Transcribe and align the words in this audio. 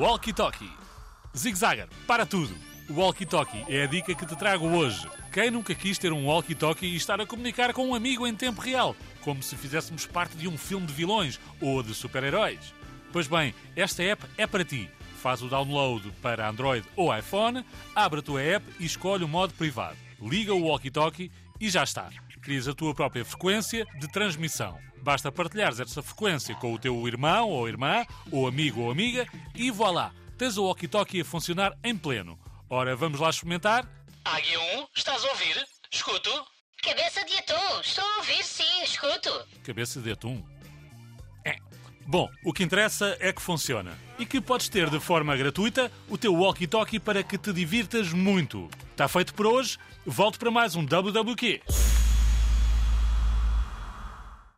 Walkie-talkie. 0.00 0.72
Zigzagger, 1.36 1.86
para 2.06 2.24
tudo. 2.24 2.56
O 2.88 2.94
walkie-talkie 2.94 3.66
é 3.68 3.82
a 3.82 3.86
dica 3.86 4.14
que 4.14 4.24
te 4.24 4.34
trago 4.34 4.66
hoje. 4.66 5.06
Quem 5.30 5.50
nunca 5.50 5.74
quis 5.74 5.98
ter 5.98 6.10
um 6.10 6.24
walkie-talkie 6.24 6.86
e 6.86 6.96
estar 6.96 7.20
a 7.20 7.26
comunicar 7.26 7.74
com 7.74 7.86
um 7.86 7.94
amigo 7.94 8.26
em 8.26 8.34
tempo 8.34 8.62
real, 8.62 8.96
como 9.20 9.42
se 9.42 9.54
fizéssemos 9.56 10.06
parte 10.06 10.38
de 10.38 10.48
um 10.48 10.56
filme 10.56 10.86
de 10.86 10.94
vilões 10.94 11.38
ou 11.60 11.82
de 11.82 11.92
super-heróis? 11.92 12.72
Pois 13.12 13.28
bem, 13.28 13.54
esta 13.76 14.02
app 14.02 14.24
é 14.38 14.46
para 14.46 14.64
ti. 14.64 14.88
Faz 15.20 15.42
o 15.42 15.48
download 15.48 16.10
para 16.22 16.48
Android 16.48 16.82
ou 16.96 17.14
iPhone, 17.14 17.62
abre 17.94 18.20
a 18.20 18.22
tua 18.22 18.40
app 18.40 18.64
e 18.80 18.86
escolhe 18.86 19.22
o 19.22 19.28
modo 19.28 19.52
privado. 19.52 19.98
Liga 20.18 20.54
o 20.54 20.64
walkie-talkie 20.64 21.30
e 21.60 21.68
já 21.68 21.84
está. 21.84 22.08
Crias 22.50 22.66
a 22.66 22.74
tua 22.74 22.92
própria 22.92 23.24
frequência 23.24 23.86
de 24.00 24.08
transmissão. 24.08 24.76
Basta 25.04 25.30
partilhares 25.30 25.78
essa 25.78 26.02
frequência 26.02 26.52
com 26.56 26.74
o 26.74 26.78
teu 26.80 27.06
irmão 27.06 27.48
ou 27.48 27.68
irmã, 27.68 28.04
ou 28.32 28.48
amigo 28.48 28.80
ou 28.80 28.90
amiga, 28.90 29.24
e 29.54 29.70
voilá, 29.70 30.12
tens 30.36 30.58
o 30.58 30.64
walkie-talkie 30.64 31.20
a 31.20 31.24
funcionar 31.24 31.78
em 31.84 31.96
pleno. 31.96 32.36
Ora, 32.68 32.96
vamos 32.96 33.20
lá 33.20 33.30
experimentar? 33.30 33.88
Águia 34.24 34.58
1, 34.80 34.86
estás 34.96 35.24
a 35.24 35.28
ouvir? 35.28 35.64
Escuto. 35.92 36.28
Cabeça 36.82 37.24
de 37.24 37.36
atum, 37.36 37.80
estou 37.82 38.04
a 38.04 38.16
ouvir, 38.16 38.42
sim, 38.42 38.82
escuto. 38.82 39.30
Cabeça 39.62 40.00
de 40.00 40.10
atum. 40.10 40.42
É. 41.44 41.54
Bom, 42.04 42.28
o 42.44 42.52
que 42.52 42.64
interessa 42.64 43.16
é 43.20 43.32
que 43.32 43.40
funciona. 43.40 43.96
E 44.18 44.26
que 44.26 44.40
podes 44.40 44.68
ter 44.68 44.90
de 44.90 44.98
forma 44.98 45.36
gratuita 45.36 45.88
o 46.08 46.18
teu 46.18 46.34
walkie-talkie 46.34 46.98
para 46.98 47.22
que 47.22 47.38
te 47.38 47.52
divirtas 47.52 48.12
muito. 48.12 48.68
Está 48.90 49.06
feito 49.06 49.34
por 49.34 49.46
hoje. 49.46 49.78
Volto 50.04 50.36
para 50.36 50.50
mais 50.50 50.74
um 50.74 50.84
WWQ. 50.84 51.99